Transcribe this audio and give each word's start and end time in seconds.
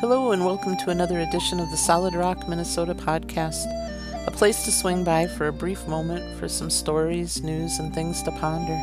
Hello, 0.00 0.32
and 0.32 0.46
welcome 0.46 0.78
to 0.78 0.88
another 0.88 1.20
edition 1.20 1.60
of 1.60 1.70
the 1.70 1.76
Solid 1.76 2.14
Rock, 2.14 2.48
Minnesota 2.48 2.94
podcast, 2.94 3.66
a 4.26 4.30
place 4.30 4.64
to 4.64 4.72
swing 4.72 5.04
by 5.04 5.26
for 5.26 5.46
a 5.46 5.52
brief 5.52 5.86
moment 5.86 6.40
for 6.40 6.48
some 6.48 6.70
stories, 6.70 7.42
news, 7.42 7.78
and 7.78 7.92
things 7.92 8.22
to 8.22 8.32
ponder. 8.32 8.78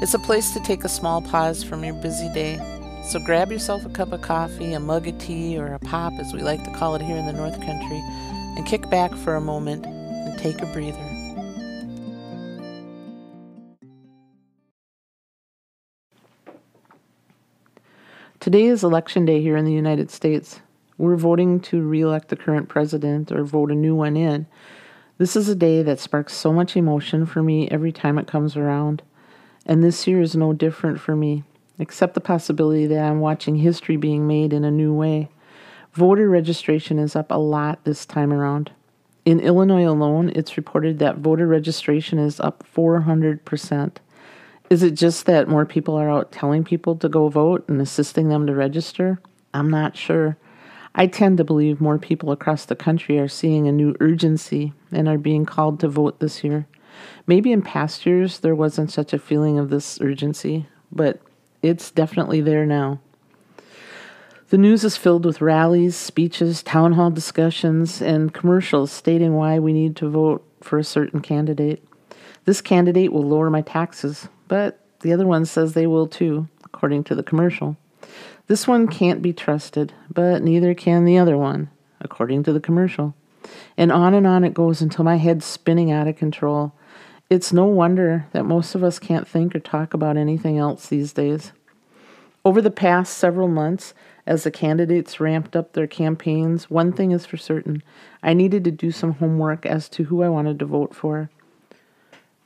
It's 0.00 0.14
a 0.14 0.20
place 0.20 0.52
to 0.52 0.60
take 0.60 0.84
a 0.84 0.88
small 0.88 1.20
pause 1.20 1.64
from 1.64 1.82
your 1.82 1.94
busy 1.94 2.32
day. 2.32 2.58
So 3.08 3.18
grab 3.18 3.50
yourself 3.50 3.84
a 3.84 3.88
cup 3.88 4.12
of 4.12 4.22
coffee, 4.22 4.72
a 4.72 4.78
mug 4.78 5.08
of 5.08 5.18
tea, 5.18 5.58
or 5.58 5.74
a 5.74 5.80
pop, 5.80 6.12
as 6.20 6.32
we 6.32 6.42
like 6.42 6.62
to 6.62 6.70
call 6.70 6.94
it 6.94 7.02
here 7.02 7.16
in 7.16 7.26
the 7.26 7.32
North 7.32 7.60
Country, 7.62 8.00
and 8.56 8.64
kick 8.64 8.88
back 8.88 9.12
for 9.16 9.34
a 9.34 9.40
moment 9.40 9.84
and 9.84 10.38
take 10.38 10.62
a 10.62 10.66
breather. 10.66 11.05
Today 18.46 18.66
is 18.66 18.84
election 18.84 19.24
day 19.24 19.42
here 19.42 19.56
in 19.56 19.64
the 19.64 19.72
United 19.72 20.08
States. 20.08 20.60
We're 20.98 21.16
voting 21.16 21.58
to 21.62 21.82
re-elect 21.82 22.28
the 22.28 22.36
current 22.36 22.68
president 22.68 23.32
or 23.32 23.42
vote 23.42 23.72
a 23.72 23.74
new 23.74 23.96
one 23.96 24.16
in. 24.16 24.46
This 25.18 25.34
is 25.34 25.48
a 25.48 25.56
day 25.56 25.82
that 25.82 25.98
sparks 25.98 26.32
so 26.32 26.52
much 26.52 26.76
emotion 26.76 27.26
for 27.26 27.42
me 27.42 27.68
every 27.70 27.90
time 27.90 28.18
it 28.18 28.28
comes 28.28 28.56
around. 28.56 29.02
And 29.66 29.82
this 29.82 30.06
year 30.06 30.20
is 30.20 30.36
no 30.36 30.52
different 30.52 31.00
for 31.00 31.16
me, 31.16 31.42
except 31.80 32.14
the 32.14 32.20
possibility 32.20 32.86
that 32.86 33.04
I'm 33.04 33.18
watching 33.18 33.56
history 33.56 33.96
being 33.96 34.28
made 34.28 34.52
in 34.52 34.62
a 34.62 34.70
new 34.70 34.94
way. 34.94 35.28
Voter 35.92 36.30
registration 36.30 37.00
is 37.00 37.16
up 37.16 37.32
a 37.32 37.40
lot 37.40 37.82
this 37.82 38.06
time 38.06 38.32
around. 38.32 38.70
In 39.24 39.40
Illinois 39.40 39.88
alone, 39.88 40.30
it's 40.36 40.56
reported 40.56 41.00
that 41.00 41.18
voter 41.18 41.48
registration 41.48 42.20
is 42.20 42.38
up 42.38 42.64
400%. 42.72 43.96
Is 44.68 44.82
it 44.82 44.94
just 44.94 45.26
that 45.26 45.48
more 45.48 45.64
people 45.64 45.94
are 45.94 46.10
out 46.10 46.32
telling 46.32 46.64
people 46.64 46.96
to 46.96 47.08
go 47.08 47.28
vote 47.28 47.68
and 47.68 47.80
assisting 47.80 48.28
them 48.28 48.48
to 48.48 48.54
register? 48.54 49.20
I'm 49.54 49.70
not 49.70 49.96
sure. 49.96 50.36
I 50.92 51.06
tend 51.06 51.36
to 51.38 51.44
believe 51.44 51.80
more 51.80 51.98
people 51.98 52.32
across 52.32 52.64
the 52.64 52.74
country 52.74 53.18
are 53.20 53.28
seeing 53.28 53.68
a 53.68 53.72
new 53.72 53.94
urgency 54.00 54.72
and 54.90 55.08
are 55.08 55.18
being 55.18 55.46
called 55.46 55.78
to 55.80 55.88
vote 55.88 56.18
this 56.18 56.42
year. 56.42 56.66
Maybe 57.28 57.52
in 57.52 57.62
past 57.62 58.06
years 58.06 58.40
there 58.40 58.56
wasn't 58.56 58.90
such 58.90 59.12
a 59.12 59.20
feeling 59.20 59.56
of 59.58 59.70
this 59.70 60.00
urgency, 60.00 60.66
but 60.90 61.20
it's 61.62 61.92
definitely 61.92 62.40
there 62.40 62.66
now. 62.66 63.00
The 64.48 64.58
news 64.58 64.82
is 64.82 64.96
filled 64.96 65.24
with 65.24 65.40
rallies, 65.40 65.94
speeches, 65.96 66.62
town 66.62 66.92
hall 66.92 67.10
discussions, 67.10 68.00
and 68.00 68.32
commercials 68.32 68.90
stating 68.90 69.34
why 69.34 69.58
we 69.58 69.72
need 69.72 69.96
to 69.96 70.08
vote 70.08 70.44
for 70.60 70.78
a 70.78 70.84
certain 70.84 71.20
candidate. 71.20 71.84
This 72.46 72.60
candidate 72.60 73.12
will 73.12 73.24
lower 73.24 73.50
my 73.50 73.60
taxes, 73.60 74.28
but 74.46 74.80
the 75.00 75.12
other 75.12 75.26
one 75.26 75.44
says 75.44 75.74
they 75.74 75.88
will 75.88 76.06
too, 76.06 76.48
according 76.64 77.02
to 77.04 77.14
the 77.16 77.24
commercial. 77.24 77.76
This 78.46 78.68
one 78.68 78.86
can't 78.86 79.20
be 79.20 79.32
trusted, 79.32 79.92
but 80.08 80.42
neither 80.42 80.72
can 80.72 81.04
the 81.04 81.18
other 81.18 81.36
one, 81.36 81.70
according 82.00 82.44
to 82.44 82.52
the 82.52 82.60
commercial. 82.60 83.14
And 83.76 83.90
on 83.90 84.14
and 84.14 84.28
on 84.28 84.44
it 84.44 84.54
goes 84.54 84.80
until 84.80 85.04
my 85.04 85.16
head's 85.16 85.44
spinning 85.44 85.90
out 85.90 86.06
of 86.06 86.16
control. 86.16 86.72
It's 87.28 87.52
no 87.52 87.64
wonder 87.64 88.26
that 88.30 88.44
most 88.44 88.76
of 88.76 88.84
us 88.84 89.00
can't 89.00 89.26
think 89.26 89.56
or 89.56 89.58
talk 89.58 89.92
about 89.92 90.16
anything 90.16 90.56
else 90.56 90.86
these 90.86 91.12
days. 91.12 91.50
Over 92.44 92.62
the 92.62 92.70
past 92.70 93.18
several 93.18 93.48
months, 93.48 93.92
as 94.24 94.44
the 94.44 94.52
candidates 94.52 95.18
ramped 95.18 95.56
up 95.56 95.72
their 95.72 95.88
campaigns, 95.88 96.70
one 96.70 96.92
thing 96.92 97.10
is 97.10 97.26
for 97.26 97.36
certain 97.36 97.82
I 98.22 98.34
needed 98.34 98.62
to 98.64 98.70
do 98.70 98.92
some 98.92 99.14
homework 99.14 99.66
as 99.66 99.88
to 99.90 100.04
who 100.04 100.22
I 100.22 100.28
wanted 100.28 100.60
to 100.60 100.64
vote 100.64 100.94
for. 100.94 101.28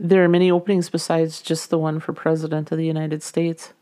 There 0.03 0.25
are 0.25 0.29
many 0.29 0.51
openings 0.51 0.89
besides 0.89 1.43
just 1.43 1.69
the 1.69 1.77
one 1.77 2.01
for 2.01 2.15
President 2.15 2.73
of 2.73 2.79
the 2.79 2.87
United 2.87 3.23
States. 3.23 3.75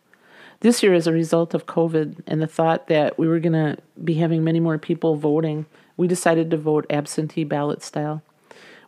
This 0.58 0.83
year, 0.83 0.92
as 0.92 1.06
a 1.06 1.12
result 1.12 1.55
of 1.55 1.66
COVID 1.66 2.25
and 2.27 2.42
the 2.42 2.48
thought 2.48 2.88
that 2.88 3.20
we 3.20 3.28
were 3.28 3.38
going 3.38 3.53
to 3.53 3.78
be 4.03 4.15
having 4.15 4.42
many 4.42 4.59
more 4.59 4.78
people 4.78 5.15
voting, 5.15 5.66
we 5.97 6.09
decided 6.09 6.50
to 6.50 6.56
vote 6.56 6.87
absentee 6.91 7.44
ballot 7.44 7.84
style. 7.84 8.20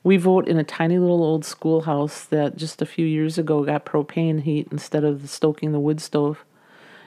We 0.02 0.16
vote 0.16 0.48
in 0.48 0.58
a 0.58 0.64
tiny 0.64 0.98
little 0.98 1.22
old 1.22 1.44
schoolhouse 1.44 2.24
that 2.24 2.56
just 2.56 2.82
a 2.82 2.86
few 2.86 3.06
years 3.06 3.38
ago 3.38 3.64
got 3.64 3.86
propane 3.86 4.42
heat 4.42 4.66
instead 4.72 5.04
of 5.04 5.30
stoking 5.30 5.70
the 5.70 5.78
wood 5.78 6.00
stove. 6.00 6.44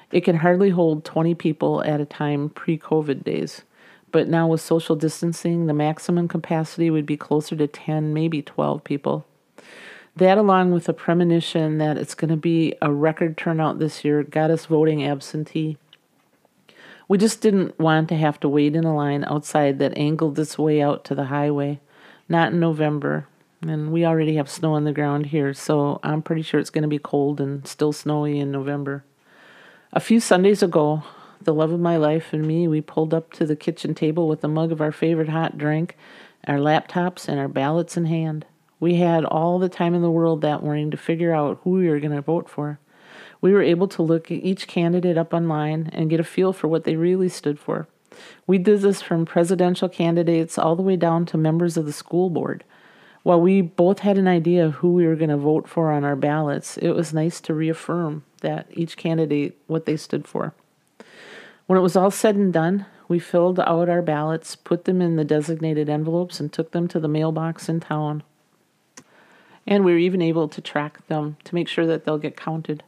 It 0.09 0.22
can 0.22 0.38
hardly 0.38 0.70
hold 0.70 1.03
20 1.03 1.36
people 1.36 1.84
at 1.84 2.00
a 2.00 2.06
time 2.06 2.50
pre 2.50 2.78
COVID 2.78 3.26
days, 3.26 3.64
but 4.09 4.30
now 4.30 4.47
with 4.47 4.62
social 4.62 4.96
distancing, 4.96 5.66
the 5.66 5.74
maximum 5.74 6.30
capacity 6.30 6.90
would 6.90 7.06
be 7.06 7.18
closer 7.18 7.58
to 7.58 7.68
10, 7.68 8.14
maybe 8.14 8.42
12 8.42 8.86
people. 8.86 9.26
That, 10.16 10.38
along 10.38 10.72
with 10.72 10.88
a 10.88 10.94
premonition 10.94 11.79
that 11.79 11.97
it's 11.97 12.13
going 12.13 12.29
to 12.29 12.38
be 12.38 12.75
a 12.81 12.91
record 12.91 13.35
turnout 13.35 13.79
this 13.79 14.06
year, 14.06 14.22
got 14.22 14.51
us 14.51 14.68
voting 14.68 15.03
absentee. 15.03 15.78
We 17.07 17.18
just 17.18 17.41
didn't 17.41 17.79
want 17.79 18.09
to 18.09 18.16
have 18.16 18.40
to 18.41 18.50
wait 18.50 18.75
in 18.75 18.84
a 18.84 18.96
line 18.96 19.23
outside 19.25 19.79
that 19.79 19.97
angled 19.97 20.38
its 20.38 20.57
way 20.57 20.81
out 20.81 21.03
to 21.06 21.16
the 21.16 21.25
highway. 21.25 21.79
Not 22.29 22.53
in 22.53 22.59
November, 22.59 23.28
and 23.62 23.91
we 23.91 24.06
already 24.06 24.35
have 24.35 24.50
snow 24.50 24.73
on 24.73 24.84
the 24.84 24.94
ground 24.94 25.28
here, 25.28 25.53
so 25.53 26.00
I'm 26.03 26.22
pretty 26.22 26.44
sure 26.44 26.59
it's 26.59 26.69
going 26.69 26.84
to 26.84 26.88
be 26.88 27.00
cold 27.00 27.41
and 27.41 27.68
still 27.68 27.91
snowy 27.91 28.40
in 28.40 28.52
November. 28.52 29.03
A 29.91 30.00
few 30.00 30.19
Sundays 30.19 30.63
ago, 30.63 31.03
the 31.41 31.53
love 31.53 31.72
of 31.72 31.79
my 31.79 31.97
life 31.97 32.34
and 32.34 32.47
me, 32.47 32.68
we 32.68 32.81
pulled 32.81 33.13
up 33.13 33.34
to 33.34 33.46
the 33.46 33.56
kitchen 33.56 33.94
table 33.94 34.28
with 34.28 34.44
a 34.44 34.47
mug 34.47 34.72
of 34.72 34.79
our 34.79 34.91
favorite 34.91 35.29
hot 35.29 35.57
drink, 35.57 35.97
our 36.47 36.57
laptops, 36.57 37.28
and 37.28 37.40
our 37.40 37.47
ballots 37.47 37.97
in 37.97 38.06
hand. 38.06 38.46
We 38.84 38.96
had 38.96 39.24
all 39.24 39.60
the 39.60 39.70
time 39.70 39.96
in 39.96 40.02
the 40.02 40.12
world 40.12 40.42
that 40.42 40.62
morning 40.62 40.92
to 40.92 40.98
figure 40.98 41.34
out 41.34 41.62
who 41.64 41.70
we 41.70 41.88
were 41.88 42.02
going 42.02 42.12
to 42.12 42.22
vote 42.22 42.50
for. 42.50 42.80
We 43.40 43.54
were 43.54 43.62
able 43.62 43.88
to 43.88 44.02
look 44.02 44.30
each 44.30 44.68
candidate 44.68 45.18
up 45.18 45.34
online 45.34 45.90
and 45.94 46.10
get 46.10 46.20
a 46.20 46.26
feel 46.26 46.52
for 46.52 46.68
what 46.68 46.84
they 46.84 46.98
really 46.98 47.30
stood 47.30 47.58
for. 47.58 47.88
We 48.46 48.58
did 48.58 48.82
this 48.82 49.02
from 49.02 49.26
presidential 49.26 49.88
candidates 49.88 50.58
all 50.58 50.76
the 50.76 50.82
way 50.82 50.98
down 50.98 51.26
to 51.28 51.38
members 51.38 51.78
of 51.78 51.86
the 51.86 51.94
school 51.94 52.30
board. 52.30 52.66
While 53.22 53.40
we 53.40 53.62
both 53.62 54.00
had 54.00 54.18
an 54.18 54.28
idea 54.28 54.66
of 54.66 54.74
who 54.74 54.92
we 54.92 55.08
were 55.08 55.16
going 55.16 55.30
to 55.30 55.38
vote 55.38 55.66
for 55.66 55.90
on 55.90 56.04
our 56.04 56.18
ballots, 56.18 56.76
it 56.76 56.92
was 56.92 57.14
nice 57.14 57.40
to 57.40 57.54
reaffirm 57.54 58.26
that 58.42 58.68
each 58.72 58.98
candidate 58.98 59.58
what 59.68 59.86
they 59.86 59.96
stood 59.96 60.28
for. 60.28 60.54
When 61.68 61.80
it 61.80 61.84
was 61.84 61.96
all 61.96 62.12
said 62.12 62.36
and 62.36 62.52
done, 62.52 62.86
we 63.08 63.20
filled 63.20 63.62
out 63.62 63.88
our 63.88 64.02
ballots, 64.02 64.58
put 64.58 64.84
them 64.84 65.02
in 65.02 65.16
the 65.16 65.24
designated 65.24 65.88
envelopes, 65.88 66.42
and 66.42 66.52
took 66.52 66.72
them 66.72 66.90
to 66.90 67.00
the 67.00 67.08
mailbox 67.08 67.70
in 67.70 67.80
town. 67.80 68.24
And 69.66 69.85
we 69.85 69.94
were 69.94 69.97
even 69.97 70.22
able 70.22 70.47
to 70.50 70.62
track 70.62 71.07
them 71.07 71.38
to 71.46 71.56
make 71.56 71.68
sure 71.68 71.88
that 71.88 72.06
they'll 72.06 72.18
get 72.18 72.35
counted. 72.35 72.84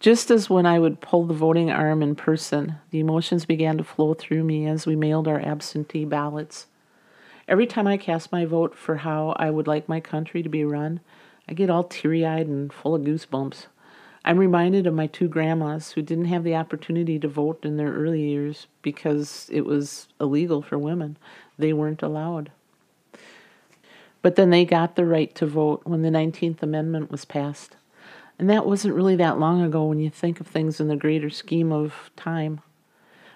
Just 0.00 0.30
as 0.30 0.48
when 0.48 0.64
I 0.64 0.78
would 0.78 1.00
pull 1.00 1.24
the 1.24 1.34
voting 1.34 1.70
arm 1.70 2.02
in 2.02 2.14
person, 2.14 2.76
the 2.90 3.00
emotions 3.00 3.44
began 3.44 3.78
to 3.78 3.84
flow 3.84 4.14
through 4.14 4.44
me 4.44 4.66
as 4.66 4.86
we 4.86 4.94
mailed 4.94 5.26
our 5.26 5.40
absentee 5.40 6.04
ballots. 6.04 6.66
Every 7.48 7.66
time 7.66 7.86
I 7.86 7.96
cast 7.96 8.30
my 8.30 8.44
vote 8.44 8.76
for 8.76 8.96
how 8.96 9.34
I 9.36 9.50
would 9.50 9.66
like 9.66 9.88
my 9.88 10.00
country 10.00 10.42
to 10.42 10.48
be 10.48 10.64
run, 10.64 11.00
I 11.48 11.54
get 11.54 11.70
all 11.70 11.84
teary 11.84 12.24
eyed 12.24 12.46
and 12.46 12.72
full 12.72 12.94
of 12.94 13.02
goosebumps. 13.02 13.66
I'm 14.24 14.38
reminded 14.38 14.86
of 14.86 14.94
my 14.94 15.06
two 15.06 15.26
grandmas 15.26 15.92
who 15.92 16.02
didn't 16.02 16.26
have 16.26 16.44
the 16.44 16.54
opportunity 16.54 17.18
to 17.18 17.26
vote 17.26 17.64
in 17.64 17.76
their 17.76 17.92
early 17.92 18.28
years 18.28 18.66
because 18.82 19.48
it 19.50 19.62
was 19.62 20.08
illegal 20.20 20.60
for 20.60 20.78
women. 20.78 21.16
They 21.58 21.72
weren't 21.72 22.02
allowed. 22.02 22.52
But 24.22 24.36
then 24.36 24.50
they 24.50 24.64
got 24.64 24.96
the 24.96 25.04
right 25.04 25.34
to 25.36 25.46
vote 25.46 25.82
when 25.84 26.02
the 26.02 26.10
19th 26.10 26.62
Amendment 26.62 27.10
was 27.10 27.24
passed. 27.24 27.76
And 28.38 28.48
that 28.50 28.66
wasn't 28.66 28.94
really 28.94 29.16
that 29.16 29.38
long 29.38 29.62
ago 29.62 29.84
when 29.84 29.98
you 29.98 30.10
think 30.10 30.40
of 30.40 30.46
things 30.46 30.80
in 30.80 30.88
the 30.88 30.96
greater 30.96 31.30
scheme 31.30 31.72
of 31.72 32.10
time. 32.16 32.60